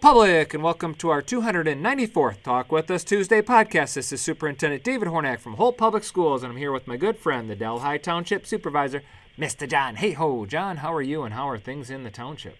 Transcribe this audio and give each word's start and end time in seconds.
Public, 0.00 0.54
and 0.54 0.62
welcome 0.62 0.94
to 0.94 1.10
our 1.10 1.20
294th 1.20 2.42
Talk 2.42 2.72
With 2.72 2.90
Us 2.90 3.04
Tuesday 3.04 3.42
podcast. 3.42 3.92
This 3.92 4.12
is 4.12 4.22
Superintendent 4.22 4.82
David 4.82 5.08
Hornak 5.08 5.40
from 5.40 5.54
Holt 5.54 5.76
Public 5.76 6.04
Schools, 6.04 6.42
and 6.42 6.50
I'm 6.50 6.56
here 6.56 6.72
with 6.72 6.86
my 6.86 6.96
good 6.96 7.18
friend, 7.18 7.50
the 7.50 7.54
Delhi 7.54 7.98
Township 7.98 8.46
Supervisor, 8.46 9.02
Mr. 9.38 9.68
John. 9.68 9.96
Hey 9.96 10.12
ho, 10.12 10.46
John, 10.46 10.78
how 10.78 10.94
are 10.94 11.02
you, 11.02 11.22
and 11.24 11.34
how 11.34 11.46
are 11.50 11.58
things 11.58 11.90
in 11.90 12.02
the 12.02 12.10
township? 12.10 12.56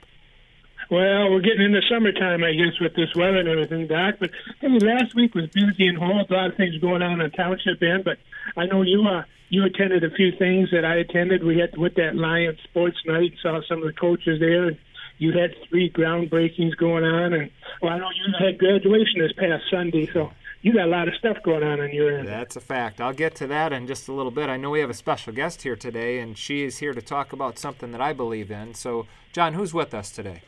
Well, 0.91 1.31
we're 1.31 1.41
getting 1.41 1.63
into 1.63 1.81
summertime, 1.89 2.45
I 2.45 2.53
guess, 2.53 2.79
with 2.79 2.95
this 2.95 3.15
weather 3.17 3.39
and 3.39 3.49
everything, 3.49 3.87
Doc. 3.87 4.17
But 4.21 4.33
hey, 4.61 4.69
last 4.69 5.15
week 5.15 5.35
was 5.35 5.47
busy 5.47 5.87
and 5.87 5.97
whole. 5.97 6.27
A 6.29 6.33
lot 6.33 6.51
of 6.51 6.57
things 6.57 6.77
going 6.79 7.01
on 7.01 7.23
in 7.23 7.31
township 7.31 7.83
end. 7.83 8.05
But 8.05 8.19
I 8.55 8.67
know 8.67 8.83
you 8.83 9.07
uh, 9.09 9.23
you 9.49 9.65
attended 9.65 10.05
a 10.05 10.11
few 10.11 10.33
things 10.39 10.69
that 10.73 10.85
I 10.85 10.97
attended. 10.97 11.43
We 11.43 11.59
had 11.59 11.79
with 11.79 11.95
that 11.95 12.17
Lions 12.17 12.59
Sports 12.65 12.99
Night. 13.07 13.33
Saw 13.43 13.61
some 13.67 13.79
of 13.79 13.87
the 13.87 13.99
coaches 13.99 14.41
there. 14.41 14.69
And 14.69 14.79
you 15.21 15.33
had 15.33 15.55
three 15.69 15.91
groundbreakings 15.91 16.77
going 16.79 17.05
on, 17.05 17.35
and 17.35 17.51
well, 17.83 17.93
I 17.93 17.99
know 17.99 18.09
you 18.09 18.33
had 18.45 18.59
graduation 18.59 19.21
this 19.21 19.33
past 19.33 19.65
Sunday, 19.71 20.09
so 20.13 20.33
you 20.63 20.73
got 20.73 20.87
a 20.87 20.91
lot 20.91 21.09
of 21.09 21.15
stuff 21.15 21.37
going 21.45 21.63
on 21.63 21.79
on 21.79 21.93
your 21.93 22.19
end. 22.19 22.27
That's 22.27 22.57
a 22.57 22.61
fact. 22.61 23.03
I'll 23.03 23.13
get 23.13 23.35
to 23.37 23.47
that 23.49 23.71
in 23.71 23.87
just 23.87 24.09
a 24.09 24.15
little 24.15 24.33
bit. 24.33 24.49
I 24.49 24.57
know 24.57 24.71
we 24.71 24.81
have 24.81 24.89
a 24.89 24.95
special 24.95 25.35
guest 25.35 25.61
here 25.61 25.77
today, 25.77 26.21
and 26.21 26.39
she 26.39 26.65
is 26.65 26.79
here 26.79 26.95
to 26.95 27.03
talk 27.03 27.35
about 27.35 27.59
something 27.59 27.93
that 27.93 28.01
I 28.01 28.15
believe 28.15 28.51
in. 28.51 28.73
So, 28.73 29.07
John, 29.33 29.53
who's 29.53 29.75
with 29.75 29.93
us 29.93 30.11
today? 30.11 30.41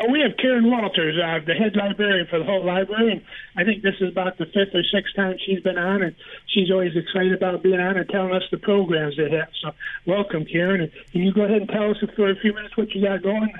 Oh, 0.00 0.10
we 0.12 0.20
have 0.20 0.36
Karon 0.36 0.70
Walters, 0.70 1.16
uh, 1.18 1.44
the 1.44 1.54
head 1.54 1.74
librarian 1.74 2.28
for 2.28 2.38
the 2.38 2.44
Holt 2.44 2.64
library, 2.64 3.10
and 3.10 3.22
I 3.56 3.64
think 3.64 3.82
this 3.82 3.94
is 4.00 4.10
about 4.12 4.38
the 4.38 4.46
fifth 4.46 4.74
or 4.74 4.84
sixth 4.84 5.16
time 5.16 5.34
she's 5.44 5.60
been 5.60 5.78
on, 5.78 6.02
and 6.02 6.14
she's 6.46 6.70
always 6.70 6.94
excited 6.94 7.32
about 7.32 7.62
being 7.64 7.80
on 7.80 7.96
and 7.96 8.08
telling 8.08 8.32
us 8.34 8.42
the 8.52 8.58
programs 8.58 9.16
they 9.16 9.30
have. 9.30 9.48
So, 9.62 9.70
welcome, 10.06 10.44
Karon. 10.44 10.82
And 10.82 10.92
can 11.10 11.22
you 11.22 11.32
go 11.32 11.42
ahead 11.42 11.62
and 11.62 11.68
tell 11.68 11.90
us 11.90 11.96
for 12.14 12.30
a 12.30 12.36
few 12.36 12.52
minutes 12.52 12.76
what 12.76 12.94
you 12.94 13.02
got 13.02 13.22
going? 13.22 13.52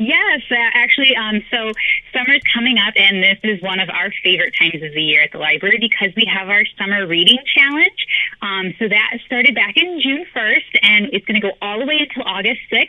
Yes, 0.00 0.42
uh, 0.48 0.54
actually, 0.54 1.16
um, 1.16 1.42
so 1.50 1.72
summer's 2.14 2.42
coming 2.54 2.78
up, 2.78 2.94
and 2.94 3.20
this 3.20 3.38
is 3.42 3.60
one 3.60 3.80
of 3.80 3.88
our 3.90 4.12
favorite 4.22 4.54
times 4.56 4.80
of 4.80 4.94
the 4.94 5.02
year 5.02 5.22
at 5.22 5.32
the 5.32 5.38
library 5.38 5.78
because 5.80 6.14
we 6.14 6.24
have 6.32 6.48
our 6.48 6.62
summer 6.78 7.04
reading 7.04 7.38
challenge. 7.52 8.06
Um, 8.40 8.74
so 8.78 8.88
that 8.88 9.18
started 9.26 9.56
back 9.56 9.76
in 9.76 10.00
June 10.00 10.24
1st, 10.32 10.78
and 10.82 11.06
it's 11.12 11.26
going 11.26 11.40
to 11.40 11.48
go 11.48 11.50
all 11.60 11.80
the 11.80 11.86
way 11.86 11.98
until 11.98 12.22
August 12.22 12.60
6th. 12.70 12.86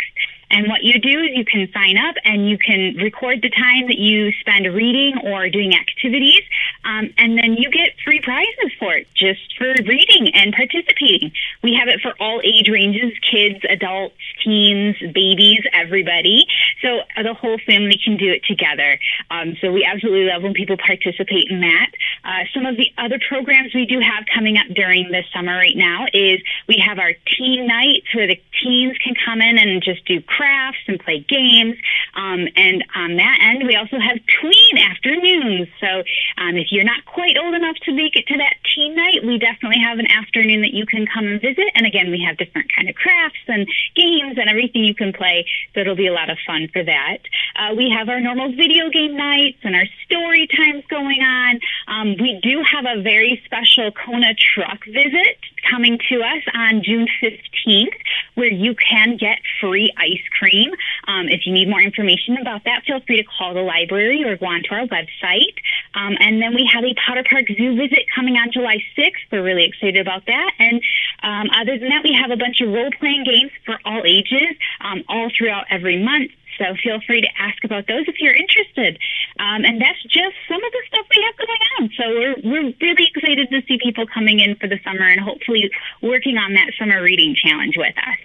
And 0.51 0.67
what 0.67 0.83
you 0.83 0.99
do 0.99 1.21
is 1.21 1.31
you 1.35 1.45
can 1.45 1.69
sign 1.73 1.97
up 1.97 2.15
and 2.23 2.49
you 2.49 2.57
can 2.57 2.95
record 2.97 3.41
the 3.41 3.49
time 3.49 3.87
that 3.87 3.97
you 3.97 4.31
spend 4.39 4.65
reading 4.73 5.17
or 5.23 5.49
doing 5.49 5.75
activities, 5.75 6.41
um, 6.83 7.13
and 7.17 7.37
then 7.37 7.53
you 7.53 7.69
get 7.69 7.93
free 8.03 8.21
prizes 8.21 8.71
for 8.79 8.95
it 8.95 9.07
just 9.13 9.57
for 9.57 9.67
reading 9.67 10.33
and 10.33 10.53
participating. 10.53 11.31
We 11.61 11.75
have 11.75 11.87
it 11.87 12.01
for 12.01 12.13
all 12.19 12.41
age 12.43 12.69
ranges 12.69 13.13
kids, 13.29 13.59
adults, 13.69 14.15
teens, 14.43 14.95
babies, 15.13 15.61
everybody. 15.73 16.45
So 16.81 17.01
the 17.21 17.33
whole 17.33 17.57
family 17.65 17.99
can 18.03 18.17
do 18.17 18.31
it 18.31 18.43
together. 18.45 18.99
Um, 19.29 19.55
so 19.61 19.71
we 19.71 19.83
absolutely 19.85 20.25
love 20.25 20.43
when 20.43 20.53
people 20.53 20.77
participate 20.77 21.49
in 21.49 21.61
that. 21.61 21.91
Uh, 22.23 22.43
some 22.53 22.65
of 22.65 22.77
the 22.77 22.91
other 22.97 23.19
programs 23.27 23.73
we 23.73 23.85
do 23.85 23.99
have 23.99 24.25
coming 24.33 24.57
up 24.57 24.67
during 24.73 25.11
the 25.11 25.23
summer 25.33 25.55
right 25.55 25.75
now 25.75 26.05
is 26.13 26.41
we 26.67 26.81
have 26.85 26.99
our 26.99 27.13
teen 27.37 27.67
nights 27.67 28.07
where 28.13 28.27
the 28.27 28.41
teens 28.61 28.97
can 28.97 29.13
come 29.25 29.41
in 29.41 29.57
and 29.57 29.81
just 29.83 30.05
do 30.05 30.21
crafts 30.39 30.79
and 30.87 30.99
play 31.01 31.19
games. 31.19 31.75
Um, 32.15 32.47
and 32.55 32.85
on 32.95 33.17
that 33.17 33.39
end, 33.43 33.67
we 33.67 33.75
also 33.75 33.99
have 33.99 34.17
tween 34.39 34.77
afternoons. 34.79 35.67
So 35.81 36.03
um, 36.39 36.55
if 36.55 36.71
you're 36.71 36.87
not 36.87 37.03
quite 37.03 37.37
old 37.37 37.53
enough 37.53 37.75
to 37.83 37.91
make 37.91 38.15
it 38.15 38.25
to 38.27 38.37
that 38.37 38.55
teen 38.73 38.95
night, 38.95 39.19
we 39.25 39.37
definitely 39.37 39.83
have 39.83 39.99
an 39.99 40.07
afternoon 40.07 40.61
that 40.61 40.73
you 40.73 40.85
can 40.85 41.05
come 41.05 41.27
and 41.27 41.41
visit. 41.41 41.67
And 41.75 41.85
again, 41.85 42.09
we 42.09 42.23
have 42.23 42.37
different 42.37 42.71
kind 42.73 42.87
of 42.87 42.95
crafts 42.95 43.43
and 43.47 43.67
games 43.95 44.37
and 44.39 44.47
everything 44.47 44.85
you 44.85 44.95
can 44.95 45.11
play. 45.11 45.45
So 45.73 45.81
it'll 45.81 45.99
be 45.99 46.07
a 46.07 46.13
lot 46.13 46.29
of 46.29 46.37
fun 46.47 46.69
for 46.71 46.85
that. 46.85 47.19
Uh, 47.55 47.75
we 47.75 47.91
have 47.91 48.07
our 48.07 48.21
normal 48.21 48.55
video 48.55 48.89
game 48.89 49.17
nights 49.17 49.59
and 49.63 49.75
our 49.75 49.87
story 50.05 50.47
times 50.47 50.85
going 50.89 51.19
on. 51.19 51.59
Um, 51.87 52.15
we 52.15 52.39
do 52.41 52.63
have 52.63 52.85
a 52.87 53.01
very 53.01 53.41
special 53.43 53.91
Kona 53.91 54.33
truck 54.35 54.85
visit 54.85 55.35
coming 55.69 55.99
to 56.07 56.21
us 56.21 56.43
on 56.55 56.81
June 56.81 57.07
15th 57.21 57.98
where 58.39 58.51
you 58.51 58.73
can 58.75 59.17
get 59.17 59.39
free 59.59 59.91
ice 59.97 60.23
cream. 60.39 60.71
Um, 61.07 61.27
if 61.27 61.45
you 61.45 61.53
need 61.53 61.69
more 61.69 61.81
information 61.81 62.37
about 62.37 62.63
that, 62.63 62.83
feel 62.85 63.01
free 63.05 63.17
to 63.17 63.23
call 63.23 63.53
the 63.53 63.61
library 63.61 64.23
or 64.23 64.37
go 64.37 64.45
onto 64.47 64.73
our 64.73 64.87
website. 64.87 65.55
Um, 65.93 66.15
and 66.19 66.41
then 66.41 66.55
we 66.55 66.69
have 66.73 66.83
a 66.83 66.93
Potter 67.05 67.23
Park 67.29 67.45
Zoo 67.55 67.75
visit 67.75 68.05
coming 68.15 68.35
on 68.37 68.51
July 68.51 68.77
6th. 68.97 69.27
We're 69.31 69.43
really 69.43 69.65
excited 69.65 69.97
about 69.97 70.25
that. 70.25 70.51
And 70.57 70.81
um, 71.21 71.49
other 71.55 71.77
than 71.77 71.89
that, 71.89 72.03
we 72.03 72.13
have 72.13 72.31
a 72.31 72.37
bunch 72.37 72.61
of 72.61 72.69
role 72.69 72.91
playing 72.99 73.25
games 73.25 73.51
for 73.65 73.77
all 73.85 74.01
ages 74.05 74.55
um, 74.81 75.03
all 75.09 75.29
throughout 75.37 75.65
every 75.69 76.01
month. 76.01 76.31
So 76.59 76.75
feel 76.83 76.99
free 77.07 77.21
to 77.21 77.31
ask 77.39 77.63
about 77.63 77.87
those 77.87 78.05
if 78.07 78.19
you're 78.19 78.35
interested. 78.35 78.99
Um, 79.39 79.63
and 79.63 79.81
that's 79.81 80.01
just 80.03 80.35
some 80.47 80.61
of 80.61 80.71
the 80.71 80.83
stuff 80.87 81.05
we 81.09 81.23
have 81.23 81.37
going 81.37 81.63
on. 81.79 81.89
So 81.95 82.03
we're, 82.09 82.35
we're 82.43 82.73
really 82.81 83.07
excited 83.15 83.49
to 83.49 83.61
see 83.67 83.79
people 83.81 84.05
coming 84.05 84.39
in 84.39 84.55
for 84.55 84.67
the 84.67 84.79
summer 84.83 85.07
and 85.07 85.19
hopefully 85.19 85.71
working 86.01 86.37
on 86.37 86.53
that 86.53 86.71
summer 86.77 87.01
reading 87.01 87.35
challenge 87.35 87.75
with 87.77 87.95
us. 87.97 88.18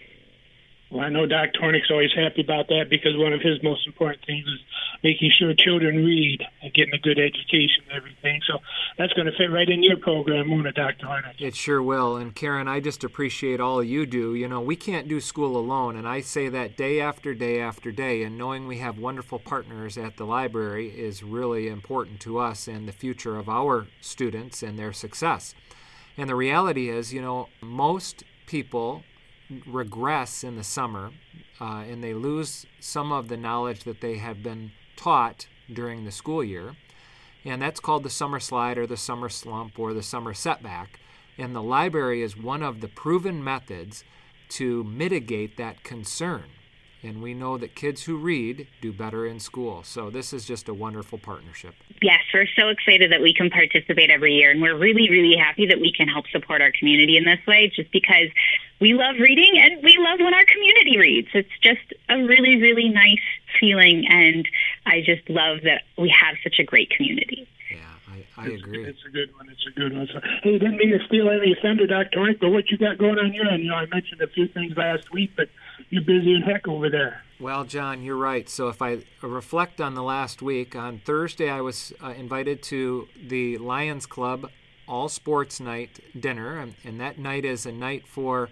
Well, 0.95 1.05
I 1.05 1.09
know 1.09 1.27
Doc 1.27 1.49
Hornak's 1.61 1.91
always 1.91 2.13
happy 2.15 2.41
about 2.41 2.69
that 2.69 2.87
because 2.89 3.17
one 3.17 3.33
of 3.33 3.41
his 3.41 3.61
most 3.65 3.85
important 3.85 4.25
things 4.25 4.47
is 4.47 4.61
making 5.03 5.33
sure 5.37 5.53
children 5.53 5.97
read 5.97 6.41
and 6.63 6.73
getting 6.73 6.95
a 6.95 6.99
good 6.99 7.19
education 7.19 7.83
and 7.89 7.97
everything. 7.97 8.41
So 8.47 8.61
that's 8.97 9.13
going 9.15 9.27
to 9.27 9.37
fit 9.37 9.51
right 9.51 9.69
in 9.69 9.83
your 9.83 9.97
program, 9.97 10.49
won't 10.49 10.69
it, 10.69 10.77
Dr. 10.77 11.07
Hornak? 11.07 11.41
It 11.41 11.57
sure 11.57 11.83
will. 11.83 12.15
And 12.17 12.33
Karon, 12.33 12.69
I 12.69 12.79
just 12.79 13.03
appreciate 13.03 13.59
all 13.59 13.83
you 13.83 14.07
do. 14.07 14.37
You 14.37 14.47
know, 14.47 14.61
we 14.61 14.77
can't 14.77 15.09
do 15.09 15.21
school 15.21 15.57
alone, 15.57 15.97
and 15.97 16.07
I 16.07 16.21
say 16.21 16.49
that 16.51 16.77
day 16.77 17.01
after 17.01 17.35
day 17.35 17.61
after 17.61 17.91
day. 17.91 18.23
And 18.23 18.39
knowing 18.39 18.69
we 18.69 18.79
have 18.79 18.97
wonderful 18.97 19.41
partners 19.41 19.99
at 19.99 20.17
the 20.17 20.25
library 20.25 20.91
is 20.91 21.25
really 21.25 21.67
important 21.67 22.21
to 22.21 22.39
us 22.39 22.69
and 22.69 22.87
the 22.87 22.93
future 22.93 23.37
of 23.37 23.49
our 23.49 23.89
students 24.01 24.63
and 24.63 24.79
their 24.79 24.93
success. 24.93 25.57
And 26.17 26.31
the 26.31 26.37
reality 26.37 26.89
is, 26.89 27.13
you 27.13 27.21
know, 27.21 27.49
most 27.61 28.23
people 28.47 29.03
regress 29.67 30.45
in 30.45 30.57
the 30.57 30.65
summer 30.65 31.11
uh, 31.61 31.85
and 31.89 32.03
they 32.03 32.15
lose 32.15 32.67
some 32.81 33.13
of 33.13 33.29
the 33.29 33.37
knowledge 33.37 33.85
that 33.85 34.01
they 34.01 34.17
have 34.19 34.43
been 34.43 34.73
taught 34.97 35.47
during 35.73 36.05
the 36.05 36.11
school 36.11 36.43
year. 36.43 36.77
And 37.45 37.61
that's 37.61 37.81
called 37.81 38.05
the 38.05 38.11
summer 38.11 38.41
slide 38.41 38.79
or 38.79 38.87
the 38.87 38.97
summer 38.97 39.29
slump 39.29 39.79
or 39.79 39.93
the 39.93 40.03
summer 40.03 40.35
setback. 40.35 40.99
And 41.37 41.55
the 41.55 41.63
library 41.63 42.23
is 42.23 42.37
one 42.37 42.63
of 42.63 42.81
the 42.81 42.89
proven 42.89 43.43
methods 43.43 44.05
to 44.51 44.85
mitigate 44.85 45.57
that 45.57 45.83
concern. 45.85 46.45
And 47.03 47.21
we 47.21 47.35
know 47.35 47.59
that 47.59 47.75
kids 47.75 48.05
who 48.05 48.17
read 48.17 48.67
do 48.81 48.91
better 48.91 49.27
in 49.27 49.39
school. 49.39 49.83
So 49.83 50.09
this 50.09 50.33
is 50.33 50.47
just 50.47 50.71
a 50.71 50.75
wonderful 50.75 51.19
partnership. 51.19 51.75
Yes, 52.01 52.23
we're 52.33 52.47
so 52.57 52.69
excited 52.69 53.13
that 53.13 53.21
we 53.21 53.35
can 53.35 53.51
participate 53.51 54.09
every 54.09 54.33
year. 54.33 54.51
And 54.51 54.63
we're 54.63 54.77
really, 54.77 55.11
really 55.11 55.37
happy 55.37 55.67
that 55.67 55.79
we 55.79 55.93
can 55.93 56.09
help 56.09 56.27
support 56.29 56.63
our 56.63 56.73
community 56.73 57.19
in 57.19 57.25
this 57.25 57.41
way 57.47 57.71
just 57.75 57.93
because 57.93 58.29
we 58.81 58.95
love 58.95 59.17
reading 59.19 59.53
and 59.57 59.83
we 59.83 59.97
love 59.99 60.19
when 60.21 60.35
our 60.35 60.45
community 60.45 60.99
reads. 60.99 61.29
It's 61.35 61.49
just 61.63 61.93
a 62.09 62.17
really, 62.17 62.61
really 62.61 62.89
nice 62.89 63.23
feeling. 63.59 64.07
And 64.09 64.49
I 64.87 65.01
just 65.05 65.29
love 65.29 65.59
that 65.65 65.83
we 65.97 66.15
have 66.21 66.37
such 66.43 66.59
a 66.59 66.65
great 66.65 66.91
community. 66.91 67.49
Yeah, 67.71 67.79
I, 68.37 68.43
I 68.43 68.47
agree. 68.49 68.85
It's, 68.85 68.99
it's 68.99 69.07
a 69.07 69.11
good 69.11 69.35
one. 69.37 69.49
It's 69.49 69.67
a 69.67 69.79
good 69.79 69.97
one. 69.97 70.09
So, 70.13 70.21
hey, 70.43 70.59
didn't 70.59 70.77
mean 70.77 70.91
to 70.99 71.05
steal 71.07 71.31
any 71.31 71.57
thunder, 71.63 71.87
Dr. 71.87 72.19
Hornak, 72.19 72.41
but 72.41 72.51
what 72.51 72.71
you 72.71 72.79
got 72.79 72.99
going 72.99 73.19
on 73.19 73.33
here? 73.33 73.47
And, 73.47 73.63
you 73.63 73.71
know, 73.71 73.77
I 73.77 73.87
mentioned 73.87 74.21
a 74.21 74.29
few 74.29 74.49
things 74.49 74.77
last 74.77 75.13
week, 75.13 75.33
but 75.37 75.49
you're 75.91 76.03
busy 76.03 76.35
in 76.35 76.43
heck 76.43 76.67
over 76.67 76.91
there. 76.91 77.23
Well, 77.41 77.65
John, 77.65 78.03
you're 78.03 78.17
right. 78.17 78.49
So 78.49 78.69
if 78.69 78.81
I 78.81 78.99
reflect 79.23 79.81
on 79.81 79.95
the 79.95 80.03
last 80.03 80.43
week, 80.43 80.77
on 80.77 81.01
Thursday 81.05 81.51
I 81.51 81.61
was 81.61 81.93
uh, 82.03 82.11
invited 82.11 82.63
to 82.65 83.09
the 83.27 83.59
Lions 83.59 84.07
Club 84.07 84.51
all 84.87 85.09
sports 85.09 85.61
night 85.61 86.01
dinner, 86.19 86.59
and, 86.59 86.75
and 86.85 87.01
that 87.01 87.19
night 87.19 87.45
is 87.45 87.67
a 87.67 87.73
night 87.73 88.07
for 88.07 88.51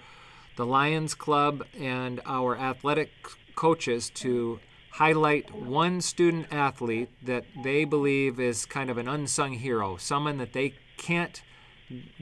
the 0.56 0.66
Lions 0.66 1.14
Club 1.14 1.64
and 1.78 2.20
our 2.26 2.56
athletic 2.56 3.10
coaches 3.54 4.10
to 4.10 4.60
highlight 4.92 5.54
one 5.54 6.00
student 6.00 6.46
athlete 6.50 7.08
that 7.22 7.44
they 7.62 7.84
believe 7.84 8.38
is 8.38 8.66
kind 8.66 8.90
of 8.90 8.98
an 8.98 9.08
unsung 9.08 9.54
hero, 9.54 9.96
someone 9.96 10.36
that 10.38 10.52
they 10.52 10.74
can't 10.98 11.42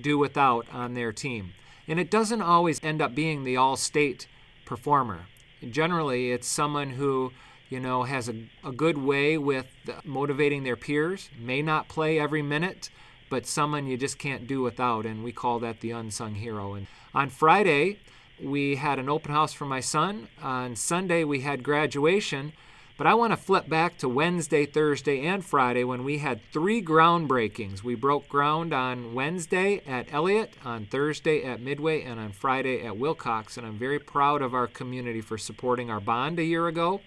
do 0.01 0.17
without 0.17 0.67
on 0.73 0.95
their 0.95 1.13
team. 1.13 1.53
And 1.89 1.99
it 1.99 2.11
doesn't 2.11 2.43
always 2.43 2.83
end 2.85 3.03
up 3.03 3.15
being 3.15 3.43
the 3.43 3.57
all 3.57 3.77
state 3.77 4.29
performer. 4.65 5.27
Generally, 5.69 6.31
it's 6.31 6.47
someone 6.47 6.91
who 6.91 7.33
you 7.69 7.81
know 7.81 8.05
has 8.05 8.29
a, 8.29 8.49
a 8.65 8.73
good 8.73 8.99
way 8.99 9.37
with 9.37 9.67
motivating 10.05 10.63
their 10.63 10.77
peers, 10.77 11.29
may 11.39 11.63
not 11.63 11.89
play 11.89 12.19
every 12.19 12.43
minute, 12.43 12.91
but 13.29 13.47
someone 13.47 13.87
you 13.87 13.97
just 13.97 14.19
can't 14.19 14.47
do 14.47 14.63
without, 14.63 15.07
and 15.07 15.25
we 15.25 15.33
call 15.33 15.59
that 15.61 15.81
the 15.81 15.91
unsung 15.91 16.37
hero. 16.37 16.75
And 16.75 16.87
on 17.15 17.31
Friday, 17.31 17.99
we 18.43 18.77
had 18.77 18.99
an 18.99 19.09
open 19.09 19.33
house 19.33 19.53
for 19.53 19.65
my 19.65 19.81
son. 19.81 20.29
On 20.43 20.77
Sunday, 20.77 21.25
we 21.25 21.41
had 21.41 21.63
graduation. 21.63 22.53
But 22.97 23.07
I 23.07 23.15
want 23.15 23.33
to 23.33 23.39
flip 23.39 23.67
back 23.67 23.97
to 23.99 24.09
Wednesday, 24.11 24.67
Thursday, 24.67 25.23
and 25.23 25.43
Friday 25.43 25.85
when 25.85 26.05
we 26.05 26.19
had 26.19 26.43
three 26.53 26.83
groundbreakings. 26.83 27.83
We 27.83 27.95
broke 27.95 28.29
ground 28.29 28.75
on 28.75 29.15
Wednesday 29.15 29.81
at 29.87 30.13
Elliott, 30.13 30.53
on 30.65 30.85
Thursday 30.85 31.43
at 31.43 31.63
Midway, 31.63 32.03
and 32.03 32.21
on 32.21 32.33
Friday 32.33 32.83
at 32.85 32.99
Wilcox. 32.99 33.57
And 33.57 33.67
I'm 33.67 33.79
very 33.79 33.99
proud 33.99 34.43
of 34.43 34.53
our 34.53 34.67
community 34.67 35.23
for 35.23 35.39
supporting 35.39 35.91
our 35.91 36.01
bond 36.01 36.39
a 36.39 36.45
year 36.45 36.67
ago 36.67 37.01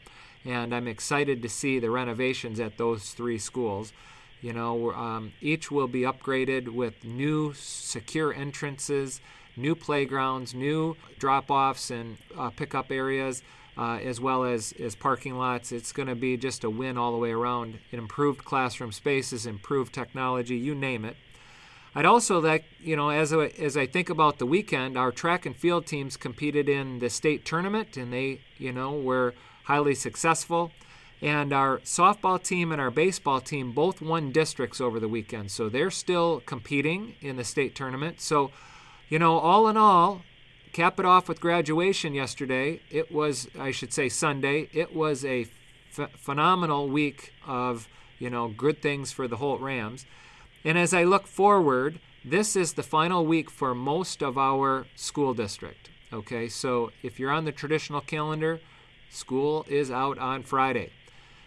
and 0.46 0.74
I'm 0.74 0.88
excited 0.88 1.42
to 1.42 1.50
see 1.50 1.80
the 1.80 1.90
renovations 1.90 2.60
at 2.60 2.78
those 2.78 3.12
three 3.12 3.38
schools. 3.38 3.94
You 4.42 4.54
know, 4.54 4.92
um, 4.92 5.32
each 5.42 5.72
will 5.72 5.88
be 5.88 6.02
upgraded 6.02 6.70
with 6.70 7.06
new 7.06 7.54
secure 7.54 8.34
entrances, 8.34 9.22
new 9.56 9.76
playgrounds, 9.76 10.54
new 10.54 10.96
drop 11.20 11.50
offs 11.50 11.92
and 11.92 12.18
uh, 12.38 12.50
pickup 12.50 12.92
areas, 12.92 13.44
uh, 13.78 14.00
as 14.04 14.20
well 14.20 14.44
as, 14.44 14.74
as 14.80 14.96
parking 14.96 15.38
lots. 15.38 15.72
It's 15.72 15.92
going 15.92 16.08
to 16.08 16.16
be 16.16 16.38
just 16.38 16.64
a 16.64 16.70
win 16.70 16.98
all 16.98 17.12
the 17.12 17.18
way 17.18 17.32
around. 17.32 17.80
Improved 17.92 18.44
classroom 18.46 18.92
spaces, 18.92 19.46
improved 19.46 19.94
technology, 19.94 20.56
you 20.56 20.76
name 20.76 21.06
it. 21.06 21.18
I'd 21.96 22.06
also 22.06 22.42
like, 22.42 22.66
you 22.80 22.96
know, 22.96 23.10
as 23.10 23.32
I, 23.32 23.48
as 23.60 23.78
I 23.78 23.86
think 23.86 24.10
about 24.10 24.40
the 24.40 24.48
weekend, 24.48 24.98
our 24.98 25.12
track 25.12 25.46
and 25.46 25.56
field 25.56 25.86
teams 25.86 26.18
competed 26.18 26.68
in 26.68 27.00
the 27.00 27.10
state 27.10 27.46
tournament 27.46 27.98
and 27.98 28.12
they, 28.12 28.42
you 28.58 28.72
know, 28.72 28.94
were 28.94 29.36
highly 29.66 29.94
successful. 29.94 30.72
And 31.22 31.54
our 31.54 31.78
softball 31.80 32.42
team 32.42 32.72
and 32.72 32.82
our 32.82 32.92
baseball 32.92 33.40
team 33.40 33.72
both 33.72 34.02
won 34.02 34.32
districts 34.32 34.82
over 34.82 35.00
the 35.00 35.08
weekend. 35.08 35.52
So 35.52 35.70
they're 35.70 35.92
still 35.92 36.42
competing 36.46 37.16
in 37.22 37.38
the 37.38 37.44
state 37.44 37.76
tournament. 37.76 38.20
So, 38.20 38.52
you 39.14 39.20
know, 39.20 39.38
all 39.38 39.68
in 39.68 39.78
all, 39.78 40.24
cap 40.72 41.00
it 41.00 41.06
off 41.06 41.30
with 41.30 41.40
graduation 41.40 42.16
yesterday. 42.16 42.82
It 42.90 43.12
was, 43.12 43.48
I 43.60 43.70
should 43.70 43.94
say, 43.94 44.10
Sunday. 44.10 44.70
It 44.74 44.96
was 44.96 45.24
a 45.24 45.46
phenomenal 46.18 46.90
week 46.90 47.32
of, 47.46 47.88
you 48.18 48.32
know, 48.32 48.48
good 48.48 48.82
things 48.82 49.12
for 49.12 49.28
the 49.28 49.36
Holt 49.36 49.62
Rams. 49.62 50.08
And 50.66 50.80
as 50.80 50.96
I 50.96 51.04
look 51.04 51.28
forward, 51.28 52.00
this 52.26 52.56
is 52.56 52.74
the 52.74 52.82
final 52.82 53.24
week 53.24 53.52
for 53.52 53.76
most 53.76 54.24
of 54.24 54.36
our 54.36 54.88
school 54.96 55.36
district. 55.36 55.92
Okay, 56.12 56.50
so 56.50 56.90
if 57.04 57.20
you're 57.20 57.30
on 57.30 57.46
the 57.46 57.52
traditional 57.52 58.02
calendar, 58.02 58.62
school 59.12 59.64
is 59.70 59.92
out 59.92 60.18
on 60.18 60.42
Friday. 60.42 60.90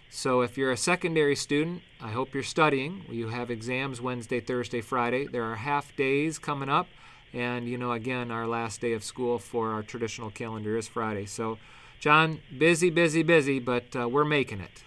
So 0.09 0.43
if 0.43 0.57
you're 0.57 0.71
a 0.71 0.77
secondary 0.77 1.35
student, 1.35 1.83
I 2.01 2.13
hope 2.13 2.33
you're 2.33 2.45
studying. 2.45 3.03
You 3.11 3.31
have 3.31 3.51
exams 3.51 4.01
Wednesday, 4.01 4.39
Thursday, 4.39 4.83
Friday. 4.83 5.27
There 5.27 5.43
are 5.43 5.57
half 5.57 5.97
days 5.97 6.39
coming 6.39 6.69
up. 6.69 6.87
And, 7.37 7.69
you 7.69 7.77
know, 7.77 7.93
again, 7.93 8.31
our 8.31 8.47
last 8.47 8.81
day 8.81 8.95
of 8.95 9.05
school 9.05 9.39
for 9.39 9.73
our 9.73 9.83
traditional 9.83 10.31
calendar 10.31 10.79
is 10.79 10.89
Friday. 10.89 11.27
So, 11.27 11.59
John, 12.01 12.41
busy, 12.57 12.89
busy, 12.89 13.23
busy, 13.23 13.59
but 13.59 13.95
uh, 13.95 14.09
we're 14.09 14.25
making 14.25 14.61
it. 14.61 14.83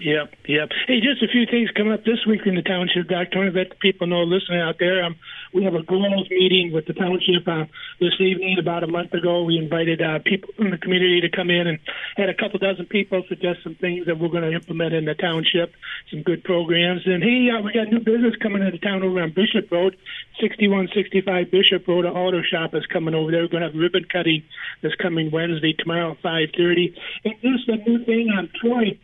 Yep, 0.00 0.32
yep. 0.48 0.70
Hey, 0.86 1.00
just 1.00 1.22
a 1.22 1.28
few 1.28 1.44
things 1.44 1.68
coming 1.76 1.92
up 1.92 2.04
this 2.04 2.24
week 2.26 2.40
in 2.46 2.54
the 2.54 2.62
township, 2.62 3.06
Dr. 3.06 3.28
Tony, 3.34 3.50
that 3.50 3.78
people 3.80 4.06
know 4.06 4.22
listening 4.22 4.58
out 4.58 4.76
there. 4.78 5.04
Um, 5.04 5.16
we 5.52 5.64
have 5.64 5.74
a 5.74 5.82
goals 5.82 6.26
meeting 6.30 6.72
with 6.72 6.86
the 6.86 6.94
township 6.94 7.46
uh, 7.46 7.66
this 8.00 8.14
evening. 8.18 8.56
About 8.58 8.82
a 8.82 8.86
month 8.86 9.12
ago, 9.12 9.44
we 9.44 9.58
invited 9.58 10.00
uh, 10.00 10.20
people 10.24 10.54
from 10.56 10.70
the 10.70 10.78
community 10.78 11.20
to 11.20 11.28
come 11.28 11.50
in 11.50 11.66
and 11.66 11.78
had 12.16 12.30
a 12.30 12.34
couple 12.34 12.58
dozen 12.58 12.86
people 12.86 13.24
suggest 13.28 13.62
some 13.62 13.74
things 13.74 14.06
that 14.06 14.18
we're 14.18 14.30
going 14.30 14.48
to 14.48 14.52
implement 14.52 14.94
in 14.94 15.04
the 15.04 15.12
township, 15.12 15.74
some 16.08 16.22
good 16.22 16.44
programs. 16.44 17.02
And 17.04 17.22
hey, 17.22 17.50
uh, 17.50 17.60
we 17.60 17.74
got 17.74 17.92
new 17.92 18.00
business 18.00 18.36
coming 18.36 18.62
into 18.62 18.78
town 18.78 19.02
over 19.02 19.20
on 19.20 19.32
Bishop 19.32 19.70
Road, 19.70 19.98
6165 20.40 21.50
Bishop 21.50 21.86
Road. 21.86 22.06
An 22.06 22.12
auto 22.12 22.40
shop 22.40 22.74
is 22.74 22.86
coming 22.86 23.14
over 23.14 23.30
there. 23.30 23.42
We're 23.42 23.48
going 23.48 23.64
to 23.64 23.68
have 23.68 23.76
ribbon 23.76 24.06
cutting 24.10 24.44
this 24.80 24.94
coming 24.94 25.30
Wednesday, 25.30 25.74
tomorrow 25.74 26.12
at 26.12 26.22
5:30. 26.22 26.96
And 27.26 27.34
just 27.42 27.68
a 27.68 27.76
new 27.76 28.02
thing 28.06 28.30
on 28.30 28.48
Troy 28.58 28.96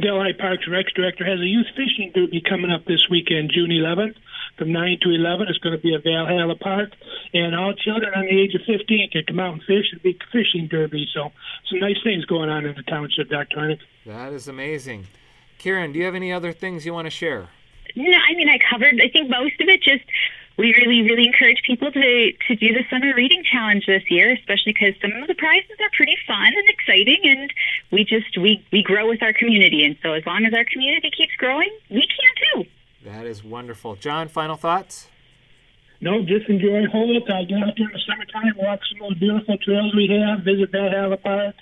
Delhi 0.00 0.32
Parks 0.32 0.66
Rex 0.68 0.92
Director 0.92 1.24
has 1.24 1.40
a 1.40 1.46
youth 1.46 1.66
fishing 1.76 2.12
derby 2.14 2.40
coming 2.40 2.70
up 2.70 2.86
this 2.86 3.08
weekend, 3.10 3.50
June 3.52 3.70
11th, 3.70 4.14
from 4.56 4.72
9 4.72 4.98
to 5.02 5.10
11. 5.10 5.48
It's 5.48 5.58
going 5.58 5.76
to 5.76 5.82
be 5.82 5.94
at 5.94 6.02
Valhalla 6.02 6.56
Park, 6.56 6.92
and 7.34 7.54
all 7.54 7.74
children 7.74 8.12
on 8.14 8.24
the 8.24 8.40
age 8.40 8.54
of 8.54 8.62
15 8.66 9.10
can 9.10 9.24
come 9.24 9.40
out 9.40 9.52
and 9.52 9.62
fish. 9.62 9.92
It'll 9.92 10.02
be 10.02 10.18
fishing 10.32 10.66
derby, 10.66 11.06
so 11.12 11.32
some 11.68 11.80
nice 11.80 12.02
things 12.02 12.24
going 12.24 12.48
on 12.48 12.64
in 12.64 12.74
the 12.74 12.82
township, 12.82 13.28
Dr. 13.28 13.56
Hornak. 13.56 13.80
That 14.06 14.32
is 14.32 14.48
amazing. 14.48 15.08
Karon, 15.58 15.92
do 15.92 15.98
you 15.98 16.06
have 16.06 16.14
any 16.14 16.32
other 16.32 16.52
things 16.52 16.86
you 16.86 16.94
want 16.94 17.06
to 17.06 17.10
share? 17.10 17.50
No, 17.94 18.10
I 18.10 18.34
mean 18.34 18.48
I 18.48 18.58
covered. 18.70 19.00
I 19.00 19.08
think 19.08 19.28
most 19.28 19.60
of 19.60 19.68
it. 19.68 19.82
Just 19.82 20.04
we 20.58 20.74
really, 20.74 21.02
really 21.02 21.26
encourage 21.26 21.62
people 21.66 21.90
to, 21.90 22.32
to 22.48 22.56
do 22.56 22.72
the 22.72 22.84
summer 22.90 23.14
reading 23.14 23.42
challenge 23.50 23.86
this 23.86 24.02
year, 24.10 24.32
especially 24.32 24.74
because 24.74 24.94
some 25.00 25.12
of 25.22 25.28
the 25.28 25.34
prizes 25.34 25.70
are 25.80 25.90
pretty 25.96 26.16
fun 26.26 26.52
and 26.54 26.68
exciting, 26.68 27.20
and 27.24 27.52
we 27.90 28.04
just 28.04 28.36
we 28.38 28.64
we 28.72 28.82
grow 28.82 29.08
with 29.08 29.22
our 29.22 29.32
community, 29.32 29.84
and 29.84 29.96
so 30.02 30.12
as 30.12 30.24
long 30.26 30.44
as 30.44 30.52
our 30.52 30.64
community 30.64 31.10
keeps 31.16 31.34
growing, 31.38 31.70
we 31.90 32.06
can 32.06 32.64
too. 32.64 32.70
That 33.04 33.26
is 33.26 33.42
wonderful, 33.42 33.96
John. 33.96 34.28
Final 34.28 34.56
thoughts. 34.56 35.08
No, 36.00 36.22
just 36.22 36.48
enjoy 36.48 36.86
Holt. 36.90 37.30
Uh, 37.30 37.44
get 37.44 37.62
out 37.62 37.74
there 37.76 37.86
in 37.86 37.92
the 37.92 38.00
summertime, 38.06 38.52
walk 38.56 38.80
some 38.90 39.02
of 39.06 39.14
the 39.14 39.20
beautiful 39.20 39.56
trails 39.58 39.94
we 39.94 40.08
have, 40.08 40.44
visit 40.44 40.70
Valhalla 40.70 41.16
Park. 41.16 41.54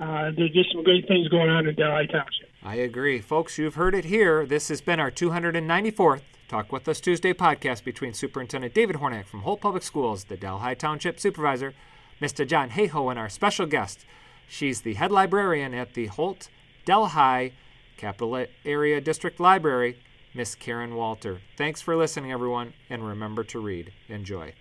Uh, 0.00 0.32
there's 0.36 0.50
just 0.50 0.72
some 0.72 0.82
great 0.82 1.06
things 1.06 1.28
going 1.28 1.48
on 1.48 1.66
in 1.68 1.74
Delhi 1.76 2.08
Township. 2.08 2.50
I 2.64 2.76
agree. 2.76 3.20
Folks, 3.20 3.56
you've 3.56 3.76
heard 3.76 3.94
it 3.94 4.06
here. 4.06 4.44
This 4.46 4.68
has 4.68 4.80
been 4.80 4.98
our 4.98 5.12
294th 5.12 6.22
Talk 6.54 6.70
with 6.70 6.86
Us 6.88 7.00
Tuesday 7.00 7.32
podcast 7.32 7.82
between 7.82 8.12
Superintendent 8.12 8.74
David 8.74 8.94
Hornak 8.94 9.26
from 9.26 9.40
Holt 9.40 9.60
Public 9.60 9.82
Schools, 9.82 10.22
the 10.22 10.36
Delhi 10.36 10.76
Township 10.76 11.18
Supervisor, 11.18 11.74
Mr. 12.20 12.46
John 12.46 12.70
Hayhoe, 12.70 13.10
and 13.10 13.18
our 13.18 13.28
special 13.28 13.66
guest. 13.66 14.06
She's 14.46 14.82
the 14.82 14.94
head 14.94 15.10
librarian 15.10 15.74
at 15.74 15.94
the 15.94 16.06
Holt 16.06 16.50
Delhi 16.84 17.54
Capital 17.96 18.46
Area 18.64 19.00
District 19.00 19.40
Library, 19.40 19.98
Miss 20.32 20.54
Karon 20.54 20.94
Walter. 20.94 21.40
Thanks 21.58 21.80
for 21.82 21.96
listening, 21.96 22.30
everyone, 22.30 22.74
and 22.88 23.04
remember 23.04 23.42
to 23.42 23.58
read. 23.58 23.92
Enjoy. 24.08 24.54